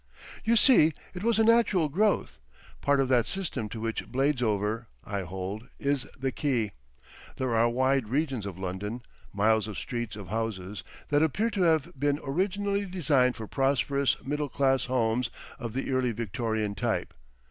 [0.43, 2.39] You see it was a natural growth,
[2.81, 6.71] part of that system to which Bladesover, I hold, is the key.
[7.37, 11.91] There are wide regions of London, miles of streets of houses, that appear to have
[11.95, 15.29] been originally designed for prosperous middle class homes
[15.59, 17.13] of the early Victorian type.